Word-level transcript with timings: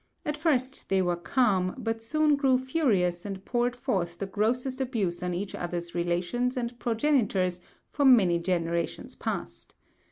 At 0.25 0.35
first 0.35 0.89
they 0.89 1.03
were 1.03 1.15
calm, 1.15 1.75
but 1.77 2.01
soon 2.01 2.35
grew 2.35 2.57
furious 2.57 3.23
and 3.23 3.45
poured 3.45 3.75
forth 3.75 4.17
the 4.17 4.25
grossest 4.25 4.81
abuse 4.81 5.21
on 5.21 5.35
each 5.35 5.53
other's 5.53 5.93
relations 5.93 6.57
and 6.57 6.79
progenitors 6.79 7.61
for 7.91 8.03
many 8.03 8.39
generations 8.39 9.13
past. 9.13 9.75